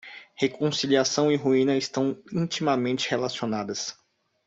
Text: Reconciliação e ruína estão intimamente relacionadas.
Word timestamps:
Reconciliação 0.41 1.31
e 1.31 1.35
ruína 1.35 1.77
estão 1.77 2.17
intimamente 2.33 3.07
relacionadas. 3.07 3.95